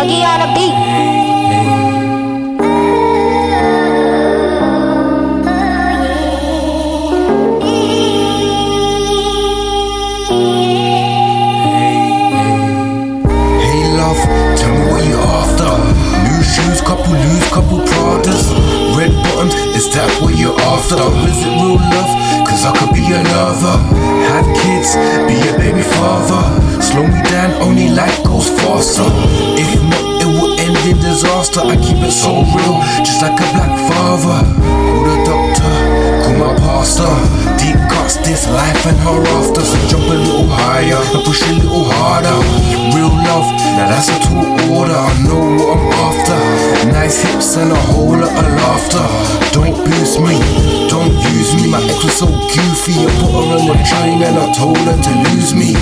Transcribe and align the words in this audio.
Dougie 0.00 0.24
on 0.24 0.40
a 0.40 0.54
beat. 0.54 0.72
Shoes, 16.50 16.80
couple 16.80 17.12
loose, 17.12 17.48
couple 17.50 17.78
Pradas. 17.78 18.50
Red 18.96 19.12
bottoms, 19.22 19.54
is 19.76 19.92
that 19.94 20.10
what 20.20 20.34
you're 20.34 20.58
after? 20.58 20.96
Is 21.28 21.44
it 21.44 21.52
real 21.60 21.76
love? 21.76 22.10
Cause 22.48 22.64
I 22.64 22.72
could 22.74 22.92
be 22.94 23.04
lover. 23.12 23.76
Have 24.32 24.48
kids, 24.56 24.96
be 25.28 25.36
a 25.46 25.52
baby 25.58 25.82
father. 25.82 26.42
Slow 26.82 27.06
me 27.06 27.22
down, 27.30 27.52
only 27.62 27.88
life 27.90 28.24
goes 28.24 28.48
faster. 28.48 29.19
In. 31.40 31.70
I 31.70 31.76
keep 31.80 31.96
it 32.04 32.12
so 32.12 32.44
real, 32.52 32.76
just 33.00 33.22
like 33.22 33.32
a 33.32 33.46
black 33.56 33.72
father. 33.88 34.44
Call 34.44 35.04
the 35.08 35.16
doctor, 35.24 35.72
call 36.20 36.36
my 36.36 36.52
pastor. 36.60 37.08
Deep 37.56 37.80
cuts, 37.88 38.20
this 38.20 38.44
life 38.48 38.84
and 38.84 38.98
hereafter. 39.00 39.64
So 39.64 39.76
jump 39.88 40.04
a 40.04 40.20
little 40.20 40.48
higher 40.52 41.00
and 41.00 41.24
push 41.24 41.40
a 41.48 41.52
little 41.56 41.88
harder. 41.96 42.36
Real 42.92 43.08
love, 43.08 43.48
now 43.72 43.88
that's 43.88 44.12
a 44.12 44.16
tall 44.20 44.44
order. 44.76 44.92
I 44.92 45.12
know 45.24 45.40
what 45.56 45.80
I'm 45.80 45.92
after. 46.04 46.92
Nice 46.92 47.22
hips 47.24 47.56
and 47.56 47.72
a 47.72 47.80
whole 47.88 48.20
lot 48.20 48.36
of 48.36 48.52
laughter. 48.60 49.06
Don't 49.56 49.72
boost 49.80 50.20
me, 50.20 50.36
don't 50.92 51.14
use 51.32 51.56
me. 51.56 51.72
My 51.72 51.80
ex 51.80 52.04
was 52.04 52.20
so 52.20 52.26
goofy. 52.28 53.00
I 53.00 53.08
put 53.16 53.32
her 53.32 53.56
on 53.56 53.64
the 53.64 53.76
train 53.88 54.20
and 54.20 54.36
I 54.36 54.52
told 54.52 54.76
her 54.76 54.92
to 54.92 55.12
lose 55.24 55.54
me. 55.56 55.72